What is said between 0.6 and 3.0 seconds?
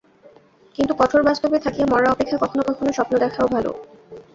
কিন্তু কঠোর বাস্তবে থাকিয়া মরা অপেক্ষা কখনও কখনও